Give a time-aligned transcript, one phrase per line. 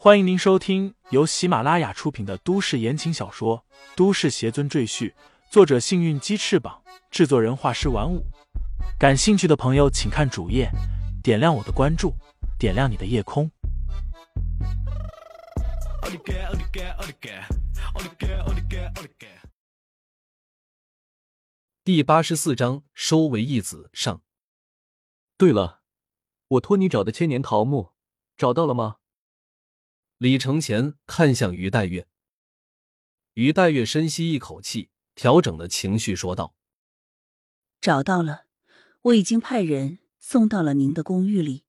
[0.00, 3.64] 欢迎您收听由喜马拉雅出品的都市言情小说
[3.96, 5.10] 《都市邪尊赘婿》，
[5.50, 8.24] 作者：幸运鸡翅膀，制作人：画师玩五。
[8.96, 10.70] 感兴趣的朋友，请看主页，
[11.20, 12.14] 点亮我的关注，
[12.60, 13.50] 点亮你的夜空。
[21.82, 24.22] 第八十四章收为义子上。
[25.36, 25.80] 对了，
[26.46, 27.94] 我托你找的千年桃木，
[28.36, 28.97] 找到了吗？
[30.18, 32.08] 李承前看向于黛月，
[33.34, 36.56] 于黛月深吸一口气，调整了情绪，说道
[37.80, 38.46] ：“找到了，
[39.02, 41.62] 我已经派人送到了您的公寓里。”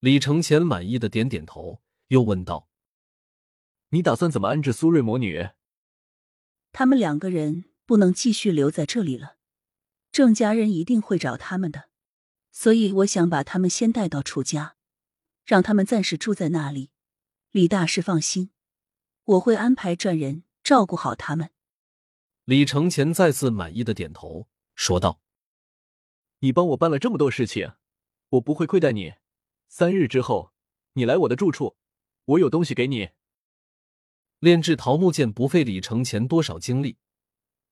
[0.00, 2.70] 李承前满意的点点头，又问道
[3.90, 5.50] ：“你打算怎么安置苏瑞魔女？
[6.72, 9.36] 他们两个人不能继续留在这里了，
[10.10, 11.90] 郑家人一定会找他们的，
[12.50, 14.76] 所以我想把他们先带到楚家，
[15.44, 16.88] 让他们暂时住在那里。”
[17.52, 18.52] 李大师放心，
[19.24, 21.50] 我会安排专人照顾好他们。
[22.44, 25.20] 李承前再次满意的点头，说道
[26.38, 27.72] ：“你帮我办了这么多事情，
[28.28, 29.14] 我不会亏待你。
[29.66, 30.52] 三日之后，
[30.92, 31.76] 你来我的住处，
[32.26, 33.08] 我有东西给你。”
[34.38, 36.98] 炼制桃木剑不费李承前多少精力，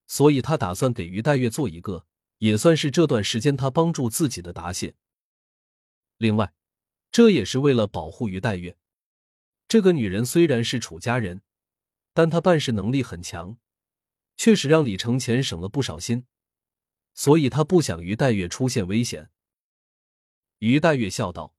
[0.09, 2.05] 所以他打算给于黛月做一个，
[2.39, 4.97] 也算是这段时间他帮助自己的答谢。
[6.17, 6.53] 另外，
[7.13, 8.77] 这也是为了保护于黛月。
[9.69, 11.42] 这个女人虽然是楚家人，
[12.14, 13.58] 但她办事能力很强，
[14.36, 16.27] 确实让李承前省了不少心，
[17.12, 19.30] 所以他不想于黛月出现危险。
[20.61, 21.55] 于黛月笑道：“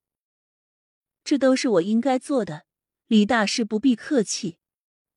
[1.22, 2.66] 这都是我应该做的，
[3.06, 4.58] 李大师不必客气。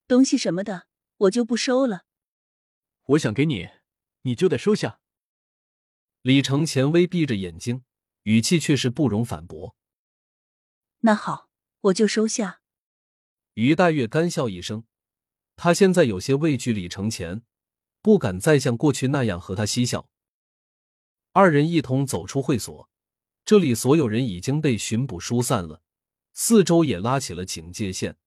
[0.07, 2.05] 东西什么的，我就不收了。
[3.05, 3.69] 我想给你，
[4.21, 4.99] 你就得收下。”
[6.21, 7.83] 李承前微闭着眼睛，
[8.23, 9.75] 语气却是不容反驳。
[10.99, 11.49] 那好，
[11.81, 12.61] 我就收下。
[13.55, 14.85] 于黛月干笑一声，
[15.55, 17.43] 她现在有些畏惧李承前，
[18.01, 20.09] 不敢再像过去那样和他嬉笑。
[21.33, 22.89] 二人一同走出会所，
[23.45, 25.83] 这里所有人已经被巡捕疏散了，
[26.33, 28.17] 四周也拉起了警戒线。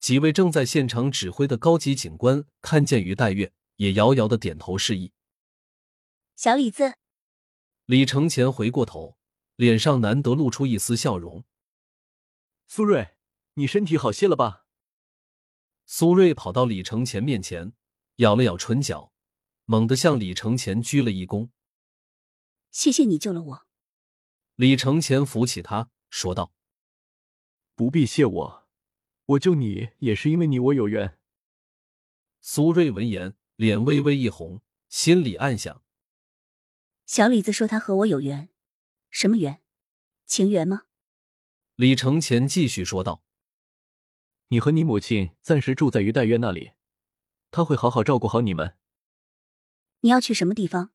[0.00, 5.12] 几位正在现场指挥的高级警官看见于黛月，也遥遥的点头示意。
[6.34, 6.96] 小李子，
[7.84, 9.16] 李承前回过头，
[9.54, 11.44] 脸上难得露出一丝笑容。
[12.66, 13.12] 苏瑞。
[13.58, 14.65] 你身体好些了吧？
[15.88, 17.72] 苏瑞跑到李承前面前，
[18.16, 19.12] 咬了咬唇角，
[19.66, 21.50] 猛地向李承前鞠了一躬
[22.72, 23.66] ：“谢谢你救了我。”
[24.56, 26.52] 李承前扶起他，说道
[27.76, 28.68] ：“不必谢我，
[29.26, 31.20] 我救你也是因为你我有缘。”
[32.42, 35.84] 苏瑞闻言，脸微微一红，心里暗想
[37.06, 38.48] ：“小李子说他和我有缘，
[39.10, 39.62] 什么缘？
[40.24, 40.86] 情缘吗？”
[41.76, 43.25] 李承前继续说道。
[44.48, 46.72] 你和你母亲暂时住在于黛月那里，
[47.50, 48.76] 她会好好照顾好你们。
[50.00, 50.92] 你要去什么地方？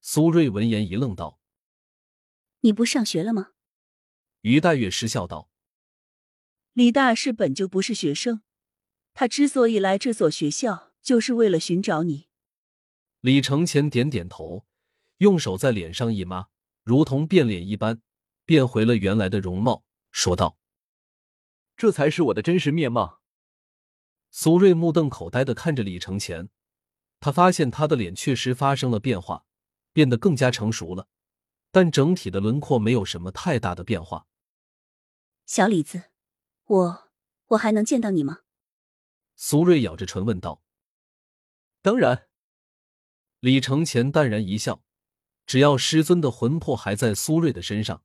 [0.00, 1.38] 苏瑞闻言一愣，道
[2.60, 3.50] ：“你不上学了吗？”
[4.42, 5.50] 于黛月失笑道
[6.72, 8.42] ：“李大师本就不是学生，
[9.12, 12.28] 他之所以来这所学校，就是为了寻找你。”
[13.20, 14.64] 李承前点点头，
[15.18, 16.48] 用手在脸上一抹，
[16.84, 18.00] 如同变脸一般，
[18.46, 20.56] 变回了原来的容貌，说道。
[21.76, 23.20] 这才是我的真实面貌。
[24.30, 26.48] 苏瑞目瞪口呆的看着李承前，
[27.20, 29.44] 他发现他的脸确实发生了变化，
[29.92, 31.08] 变得更加成熟了，
[31.70, 34.26] 但整体的轮廓没有什么太大的变化。
[35.44, 36.04] 小李子，
[36.64, 37.10] 我
[37.48, 38.40] 我还能见到你吗？
[39.36, 40.62] 苏瑞咬着唇问道。
[41.82, 42.28] 当然。
[43.40, 44.82] 李承前淡然一笑，
[45.46, 48.02] 只要师尊的魂魄还在苏瑞的身上，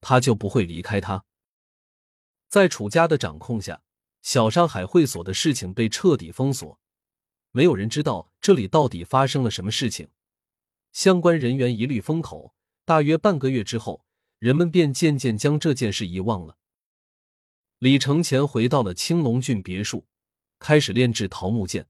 [0.00, 1.24] 他就不会离开他。
[2.48, 3.82] 在楚家的掌控下，
[4.22, 6.78] 小上海会所的事情被彻底封锁，
[7.50, 10.08] 没有人知道这里到底发生了什么事情。
[10.92, 12.54] 相关人员一律封口。
[12.86, 14.04] 大约半个月之后，
[14.38, 16.58] 人们便渐渐将这件事遗忘了。
[17.78, 20.06] 李承前回到了青龙郡别墅，
[20.58, 21.88] 开始炼制桃木剑。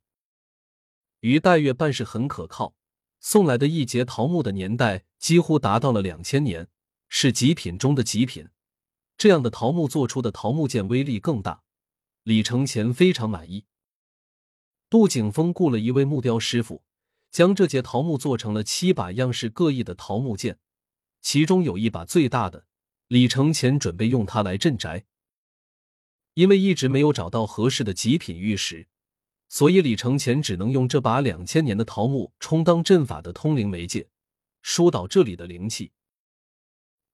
[1.19, 2.77] 于黛月办事很可靠，
[3.19, 6.69] 送来的一节桃木的年代几乎达到了两千年，
[7.09, 8.49] 是极品中的极品。
[9.17, 11.63] 这样的桃木做出的桃木剑威力更大，
[12.25, 13.65] 李承前非常满意。
[14.91, 16.85] 杜景峰雇了一位木雕师傅，
[17.31, 20.59] 将这节桃木做成了七把样式各异的桃木剑，
[21.21, 22.67] 其中有一把最大的，
[23.09, 25.07] 李承前准备用它来镇宅。
[26.35, 28.89] 因为一直没有找到合适的极品玉石，
[29.49, 34.09] 所以李承前只能用这把两千年的桃木充当阵法的通灵媒介，
[34.61, 35.93] 疏导这里的灵气。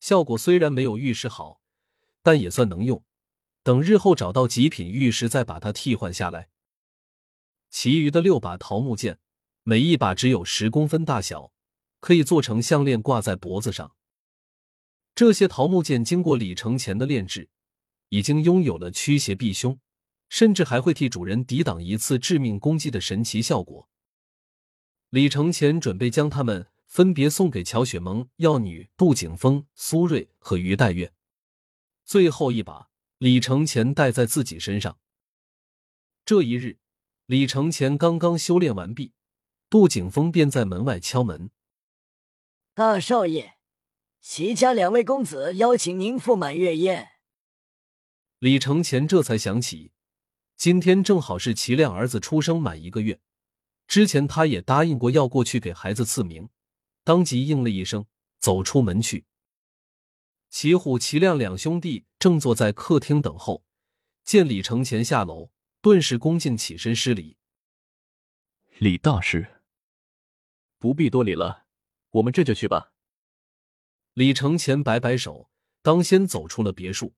[0.01, 1.60] 效果虽然没有玉石好。
[2.23, 3.05] 但也算能用，
[3.63, 6.49] 等日后找到极品玉石，再把它替换下来。
[7.71, 9.19] 其余的六把桃木剑，
[9.63, 11.53] 每一把只有十公分大小，
[12.01, 13.95] 可以做成项链挂在脖子上。
[15.15, 17.49] 这些桃木剑经过李承前的炼制，
[18.09, 19.79] 已经拥有了驱邪避凶，
[20.29, 23.89] 甚至还会替主人抵挡一次致命攻击的神奇效果。
[25.11, 31.13] 李承前准备将它们分别送给乔雪萌、药女杜景峰、苏瑞和于黛月，
[32.11, 34.99] 最后一把李承前带在自己身上。
[36.25, 36.81] 这一日，
[37.27, 39.13] 李承前刚刚修炼完毕，
[39.69, 41.53] 杜景峰便在门外敲门
[42.75, 43.59] ：“大少爷。”
[44.21, 47.11] 齐家两位公子邀请您赴满月宴。
[48.41, 49.93] 李承前这才想起，
[50.57, 53.21] 今天正好是齐亮儿子出生满一个月，
[53.87, 56.49] 之前他也答应过要过去给孩子赐名，
[57.05, 58.05] 当即应了一声，
[58.41, 59.27] 走出门去。
[60.51, 63.65] 齐虎、齐亮两兄弟正坐在客厅等候，
[64.25, 65.51] 见李承前下楼，
[65.81, 67.37] 顿时恭敬起身施礼
[68.79, 69.63] ：“李大师，
[70.81, 71.67] 不必多礼了，
[72.11, 72.93] 我们这就去吧。”
[74.15, 75.51] 李承前摆摆手，
[75.83, 77.15] 当先走出了别墅。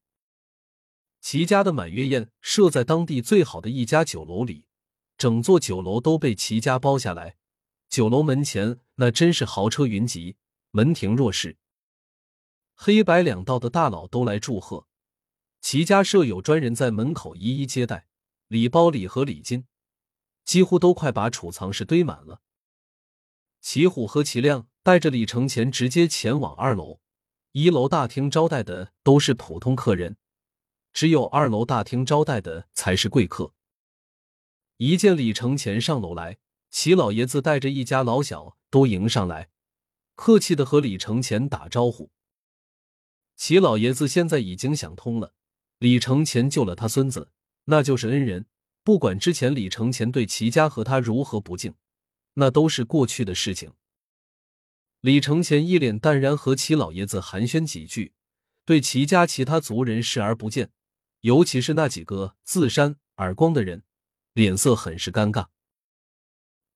[1.23, 4.67] 齐家的满月宴设在当地最好的一家酒楼里，
[5.17, 7.37] 整座酒楼都被齐家包下来。
[7.89, 10.37] 酒楼门前那真是豪车云集，
[10.71, 11.57] 门庭若市。
[12.85, 14.89] 黑白两道的大佬都来祝贺，
[15.61, 18.09] 齐家设有专人在门口一一接待，
[18.49, 19.67] 礼包、礼盒、礼金，
[20.45, 22.41] 几乎都快把储藏室堆满了。
[23.61, 24.67] 齐虎和齐亮。
[24.83, 26.99] 带着李承前直接前往二楼，
[27.53, 30.17] 一楼大厅招待的都是普通客人，
[30.93, 33.55] 只有二楼大厅招待的才是贵客。
[34.79, 36.39] 一见李承前上楼来，
[36.69, 39.51] 齐老爷子带着一家老小都迎上来，
[40.17, 42.11] 客气的和李承前打招呼。
[43.43, 45.35] 齐老爷子现在已经想通了，
[45.81, 47.33] 李承前救了他孙子，
[47.65, 48.47] 那就是恩人，
[48.85, 51.75] 不管之前李承前对齐家和他如何不敬，
[52.35, 53.73] 那都是过去的事情。
[55.01, 58.13] 李承前一脸淡然，和齐老爷子寒暄几句，
[58.65, 60.71] 对齐家其他族人视而不见，
[61.23, 63.83] 尤其是那几个自扇耳光的人，
[64.35, 65.49] 脸色很是尴尬。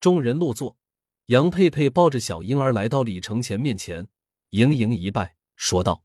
[0.01, 0.77] 众人落座，
[1.27, 4.09] 杨佩佩抱着小婴儿来到李承前面前，
[4.51, 6.03] 盈盈一拜，说道：“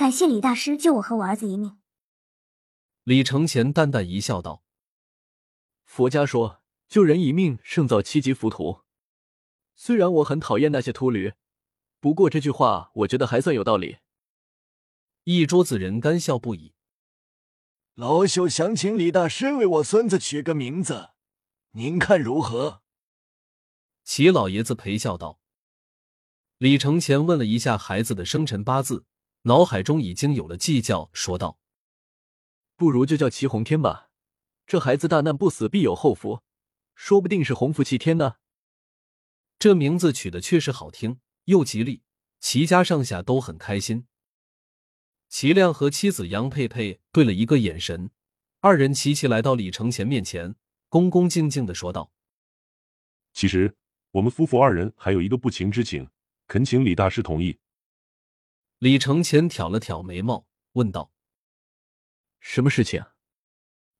[0.00, 1.78] 感谢李大师救我和我儿子一命。”
[3.04, 4.64] 李承前淡淡一笑，道
[5.84, 8.80] ：“佛家说，救人一命胜造七级浮屠。”
[9.76, 11.34] 虽然我很讨厌那些秃驴，
[12.00, 13.98] 不过这句话我觉得还算有道理。
[15.24, 16.72] 一桌子人干笑不已。
[17.92, 21.10] 老朽想请李大师为我孙子取个名字，
[21.72, 22.80] 您看如何？
[24.04, 25.40] 齐老爷子陪笑道。
[26.56, 29.04] 李承前问了一下孩子的生辰八字，
[29.42, 31.58] 脑海中已经有了计较，说道
[32.76, 34.10] ：“不如就叫齐红天吧，
[34.66, 36.42] 这孩子大难不死必有后福，
[36.94, 38.34] 说不定是洪福齐天呢。”
[39.58, 42.02] 这名字取的确实好听，又吉利，
[42.38, 44.06] 齐家上下都很开心。
[45.30, 48.10] 齐亮和妻子杨佩佩对了一个眼神，
[48.60, 50.54] 二人齐齐来到李承前面前，
[50.90, 52.12] 恭恭敬敬的说道
[53.32, 53.74] ：“其实
[54.10, 56.08] 我们夫妇二人还有一个不情之请，
[56.46, 57.58] 恳请李大师同意。”
[58.80, 61.12] 李承前挑了挑眉毛，问道
[62.40, 63.04] ：“什么事情？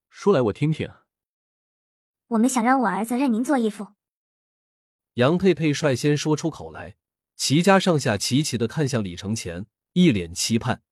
[0.08, 0.90] 说来我听听。”
[2.28, 3.88] 我们想让我儿子认您做义父。
[5.14, 6.96] 杨佩佩率先说出口来，
[7.36, 10.82] 齐家上下齐齐的看向李承前，一脸期盼。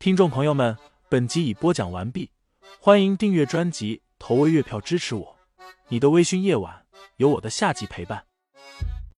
[0.00, 0.76] 听众朋友们，
[1.08, 2.32] 本集已播讲完毕，
[2.80, 5.38] 欢迎订阅专辑，投喂月票支持我。
[5.90, 6.88] 你的微醺夜晚，
[7.18, 8.26] 有我的下集陪伴。